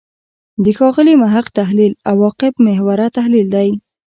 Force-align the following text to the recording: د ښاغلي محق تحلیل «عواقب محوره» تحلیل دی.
د 0.63 0.65
ښاغلي 0.77 1.13
محق 1.23 1.47
تحلیل 1.59 1.93
«عواقب 2.11 2.53
محوره» 2.65 3.07
تحلیل 3.17 3.47
دی. 3.55 3.69